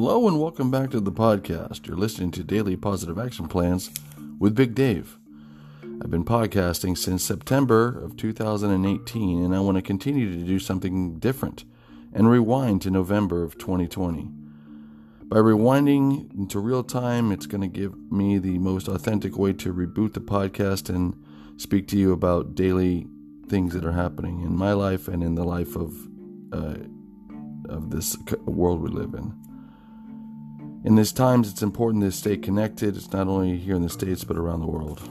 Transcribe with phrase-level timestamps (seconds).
[0.00, 1.88] Hello and welcome back to the podcast.
[1.88, 3.90] You're listening to Daily Positive Action Plans
[4.38, 5.18] with Big Dave.
[5.82, 11.18] I've been podcasting since September of 2018 and I want to continue to do something
[11.18, 11.64] different
[12.14, 14.30] and rewind to November of 2020.
[15.24, 19.74] By rewinding into real time, it's going to give me the most authentic way to
[19.74, 21.20] reboot the podcast and
[21.56, 23.08] speak to you about daily
[23.48, 25.92] things that are happening in my life and in the life of
[26.52, 26.76] uh,
[27.68, 29.34] of this world we live in.
[30.84, 32.96] In these times, it's important to stay connected.
[32.96, 35.02] It's not only here in the States, but around the world.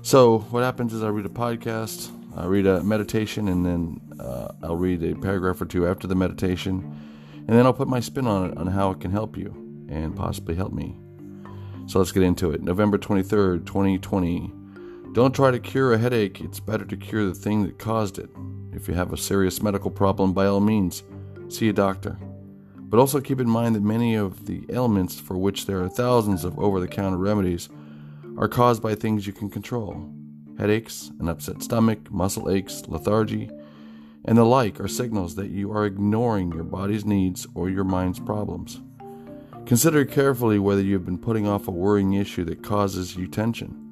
[0.00, 4.48] So, what happens is I read a podcast, I read a meditation, and then uh,
[4.62, 6.96] I'll read a paragraph or two after the meditation,
[7.34, 9.54] and then I'll put my spin on it on how it can help you
[9.90, 10.96] and possibly help me.
[11.86, 12.62] So, let's get into it.
[12.62, 14.52] November 23rd, 2020.
[15.12, 18.30] Don't try to cure a headache, it's better to cure the thing that caused it.
[18.72, 21.02] If you have a serious medical problem, by all means,
[21.48, 22.18] see a doctor.
[22.88, 26.44] But also keep in mind that many of the ailments for which there are thousands
[26.44, 27.68] of over the counter remedies
[28.38, 30.08] are caused by things you can control.
[30.58, 33.50] Headaches, an upset stomach, muscle aches, lethargy,
[34.24, 38.20] and the like are signals that you are ignoring your body's needs or your mind's
[38.20, 38.80] problems.
[39.66, 43.82] Consider carefully whether you have been putting off a worrying issue that causes you tension.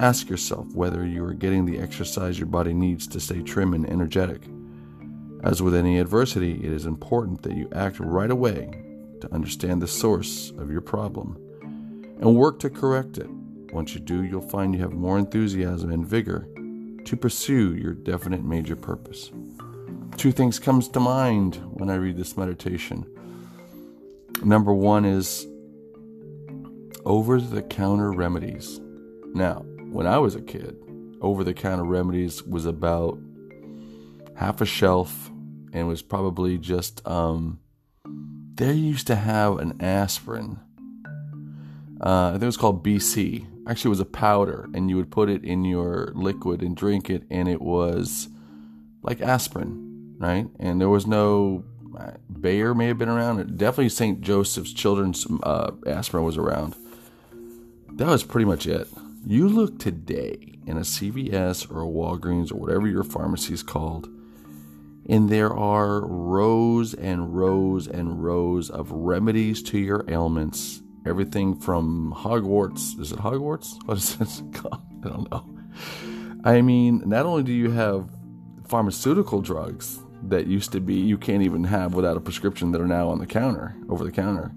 [0.00, 3.88] Ask yourself whether you are getting the exercise your body needs to stay trim and
[3.88, 4.42] energetic.
[5.44, 8.70] As with any adversity, it is important that you act right away
[9.20, 11.36] to understand the source of your problem
[12.18, 13.28] and work to correct it.
[13.70, 16.48] Once you do, you'll find you have more enthusiasm and vigor
[17.04, 19.32] to pursue your definite major purpose.
[20.16, 23.04] Two things comes to mind when I read this meditation.
[24.42, 25.46] Number 1 is
[27.04, 28.80] over the counter remedies.
[29.34, 29.56] Now,
[29.90, 30.78] when I was a kid,
[31.20, 33.18] over the counter remedies was about
[34.36, 35.30] half a shelf
[35.74, 37.58] and was probably just um
[38.54, 40.60] they used to have an aspirin.
[42.00, 43.46] Uh, I think it was called BC.
[43.66, 47.10] Actually, it was a powder, and you would put it in your liquid and drink
[47.10, 48.28] it, and it was
[49.02, 50.46] like aspirin, right?
[50.60, 51.64] And there was no
[51.98, 53.56] uh, Bayer may have been around.
[53.56, 54.20] Definitely St.
[54.20, 56.76] Joseph's Children's uh, aspirin was around.
[57.92, 58.88] That was pretty much it.
[59.26, 64.08] You look today in a CVS or a Walgreens or whatever your pharmacy is called,
[65.08, 70.82] and there are rows and rows and rows of remedies to your ailments.
[71.06, 72.98] Everything from Hogwarts.
[72.98, 73.74] Is it Hogwarts?
[73.86, 74.82] What is this called?
[75.04, 75.44] I don't know.
[76.44, 78.08] I mean, not only do you have
[78.66, 82.86] pharmaceutical drugs that used to be you can't even have without a prescription that are
[82.86, 84.52] now on the counter, over the counter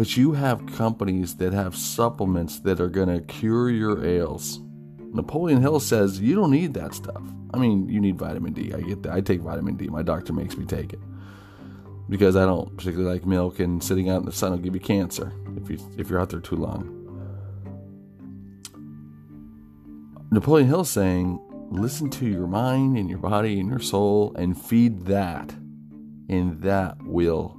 [0.00, 4.58] but you have companies that have supplements that are going to cure your ails.
[5.12, 7.22] Napoleon Hill says you don't need that stuff.
[7.52, 8.72] I mean, you need vitamin D.
[8.72, 9.12] I get that.
[9.12, 9.88] I take vitamin D.
[9.88, 11.00] My doctor makes me take it
[12.08, 14.80] because I don't particularly like milk, and sitting out in the sun will give you
[14.80, 16.96] cancer if you if you're out there too long.
[20.32, 25.06] Napoleon Hill saying, listen to your mind and your body and your soul and feed
[25.06, 25.52] that,
[26.28, 27.56] and that will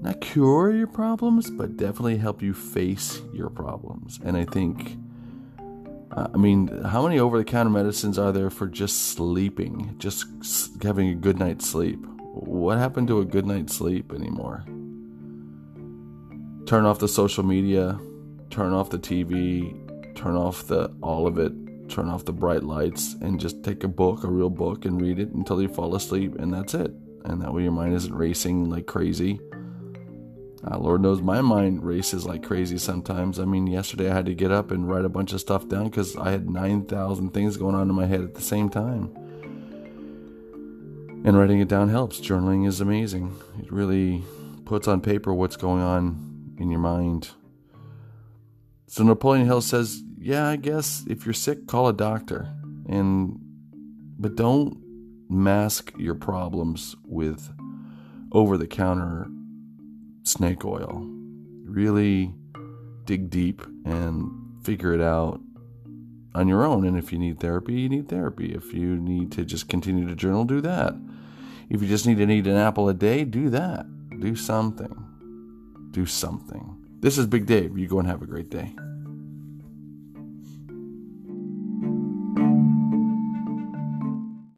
[0.00, 4.20] not cure your problems, but definitely help you face your problems.
[4.24, 4.96] And I think,
[6.12, 10.26] I mean, how many over the counter medicines are there for just sleeping, just
[10.82, 11.98] having a good night's sleep?
[12.32, 14.64] What happened to a good night's sleep anymore?
[16.66, 17.98] Turn off the social media,
[18.50, 19.74] turn off the TV,
[20.14, 21.52] turn off the all of it,
[21.88, 25.18] turn off the bright lights, and just take a book, a real book, and read
[25.18, 26.92] it until you fall asleep, and that's it.
[27.24, 29.40] And that way your mind isn't racing like crazy
[30.66, 33.38] uh, Lord knows my mind races like crazy sometimes.
[33.38, 35.84] I mean, yesterday I had to get up and write a bunch of stuff down
[35.84, 39.14] because I had 9,000 things going on in my head at the same time.
[41.26, 42.20] And writing it down helps.
[42.20, 43.36] Journaling is amazing.
[43.58, 44.24] It really
[44.64, 47.30] puts on paper what's going on in your mind.
[48.86, 52.48] So Napoleon Hill says, "Yeah, I guess if you're sick, call a doctor,
[52.86, 53.38] and
[54.18, 54.78] but don't
[55.28, 57.50] mask your problems with
[58.32, 59.28] over-the-counter
[60.24, 61.06] snake oil.
[61.64, 62.34] Really
[63.04, 64.30] dig deep and
[64.62, 65.40] figure it out
[66.34, 66.86] on your own.
[66.86, 68.52] And if you need therapy, you need therapy.
[68.54, 70.94] If you need to just continue to journal, do that.
[71.70, 73.86] If you just need to eat an apple a day, do that.
[74.20, 75.88] Do something.
[75.92, 76.76] Do something.
[77.00, 77.78] This is Big Dave.
[77.78, 78.74] You go and have a great day.